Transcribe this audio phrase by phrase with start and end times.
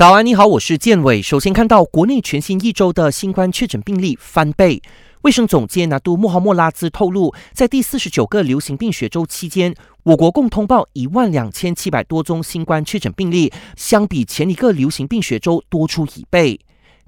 [0.00, 1.20] 早安，你好，我是建伟。
[1.20, 4.80] 首先看到国内全新一周的新冠确诊病例翻倍。
[5.20, 9.74] 卫生总监拿督穆罕默拉兹透露，在第四十九个流行病学周期间，
[10.04, 16.58] 我国共通报一万两千七百多宗新冠确诊病例，相比前一个流行病学周多出一倍。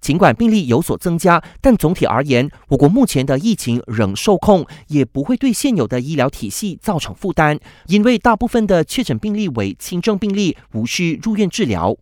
[0.03, 11.97] 尽管病例有所增加，但总体而言，我国目前的疫情仍受控，也不会对现有的医疗体系造成负担，因为大部分的确诊病例为轻症病例，无需入院治疗。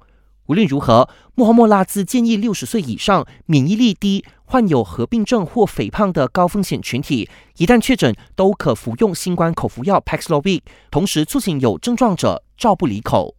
[0.51, 13.37] 无论如何，穆罕默拉兹建议六十岁以上、免疫力低、患有合并症或肥胖的高风险群体，一旦确诊，都可服用新冠口服药 Paxlovid，同时促进有症状者照不离口。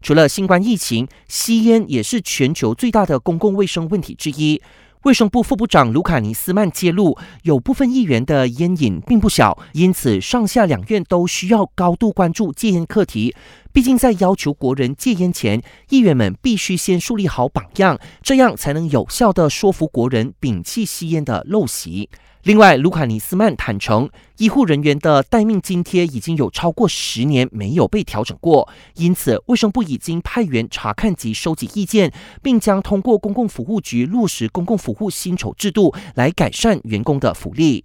[0.00, 4.62] 除了新冠疫情，吸烟也是全球最大的公共卫生问题之一。
[5.06, 13.32] 卫生部副部长卢卡尼斯曼揭露，有部分议员的烟瘾并不小，因此上下两院都需要高度关注戒烟课题。
[13.72, 22.10] 毕竟，在要求国人戒烟前，议员们必须先树立好榜样，这样才能有效的说服国人摒弃吸烟的陋习。
[22.46, 24.08] 另外，卢卡尼斯曼坦承，
[24.38, 32.12] 医护人员的待命津贴已经有超过十年没有被调整过，因此卫生部已经派员查看及收集意见，
[32.44, 37.84] 并将通过公共服务局落实公共服务薪酬制度来改善员工的福利。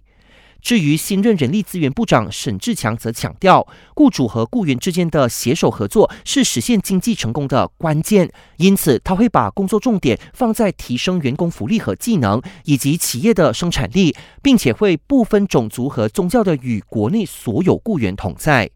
[0.62, 18.70] 至于新任人力资源部长沈志强则强调，雇主和雇员之间的携手合作是实现经济成功的关键，因此他会把工作重点放在提升员工福利和技能，以及企业的生产力，并且会不分种族和宗教的与国内所有雇员同在。